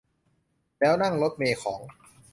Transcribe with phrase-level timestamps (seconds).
[0.79, 1.81] แล้วนั่งรถเมล์ของ